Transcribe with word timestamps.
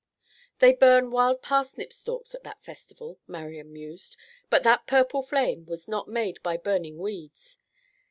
"They 0.57 0.73
burn 0.73 1.11
wild 1.11 1.43
parsnip 1.43 1.93
stalks 1.93 2.33
in 2.33 2.41
that 2.41 2.63
festival," 2.63 3.19
Marian 3.27 3.71
mused, 3.71 4.17
"but 4.49 4.63
that 4.63 4.87
purple 4.87 5.21
flame 5.21 5.63
was 5.67 5.87
not 5.87 6.07
made 6.07 6.41
by 6.41 6.57
burning 6.57 6.97
weeds. 6.97 7.59